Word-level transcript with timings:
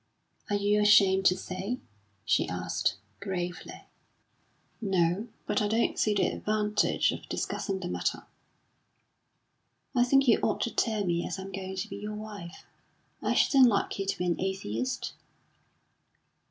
"Are 0.49 0.55
you 0.55 0.81
ashamed 0.81 1.25
to 1.27 1.37
say?" 1.37 1.79
she 2.25 2.49
asked, 2.49 2.95
gravely. 3.19 3.83
"No; 4.81 5.27
but 5.45 5.61
I 5.61 5.67
don't 5.67 5.99
see 5.99 6.15
the 6.15 6.25
advantage 6.25 7.11
of 7.11 7.29
discussing 7.29 7.81
the 7.81 7.87
matter." 7.87 8.25
"I 9.95 10.03
think 10.03 10.27
you 10.27 10.39
ought 10.39 10.61
to 10.61 10.71
tell 10.73 11.05
me 11.05 11.23
as 11.27 11.37
I'm 11.37 11.51
going 11.51 11.75
to 11.75 11.87
be 11.87 11.97
your 11.97 12.15
wife. 12.15 12.65
I 13.21 13.35
shouldn't 13.35 13.69
like 13.69 13.99
you 13.99 14.07
to 14.07 14.17
be 14.17 14.25
an 14.25 14.41
atheist." 14.41 15.13